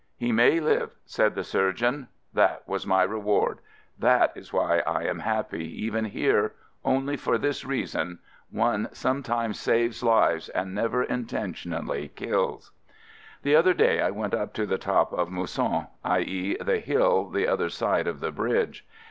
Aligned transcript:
"He 0.17 0.31
may 0.31 0.59
live" 0.59 0.89
said 1.05 1.35
the 1.35 1.43
surgeon. 1.43 2.07
That 2.33 2.67
was 2.67 2.87
my 2.87 3.03
reward! 3.03 3.59
That 3.99 4.31
is 4.35 4.51
why 4.51 4.79
I 4.79 5.03
am 5.03 5.19
happy, 5.19 5.65
even 5.85 6.05
here,— 6.05 6.53
only 6.93 7.15
for 7.15 7.37
this 7.37 7.63
reason,— 7.63 8.17
one 8.49 8.89
sometimes 8.93 9.59
saves 9.59 10.01
lives 10.01 10.49
and 10.49 10.73
never 10.73 11.05
inten 11.05 11.53
tionally 11.53 12.15
kills. 12.15 12.71
The 13.43 13.55
other 13.55 13.75
day 13.75 14.01
I 14.01 14.09
went 14.09 14.33
up 14.33 14.53
to 14.55 14.65
the 14.65 14.79
top 14.79 15.13
of 15.13 15.29
Mousson— 15.29 15.85
i.e., 16.17 16.57
the 16.59 16.79
hill 16.79 17.29
the 17.29 17.45
other 17.47 17.69
side 17.69 18.07
of 18.07 18.21
the 18.21 18.31
bridge. 18.31 18.87